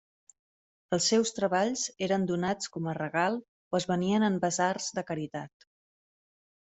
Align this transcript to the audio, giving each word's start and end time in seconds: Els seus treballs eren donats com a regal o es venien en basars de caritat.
Els 0.95 1.09
seus 1.11 1.33
treballs 1.39 1.83
eren 2.07 2.25
donats 2.31 2.71
com 2.77 2.89
a 2.89 2.95
regal 2.99 3.37
o 3.43 3.81
es 3.81 3.87
venien 3.93 4.29
en 4.31 4.41
basars 4.47 4.89
de 5.01 5.05
caritat. 5.11 5.69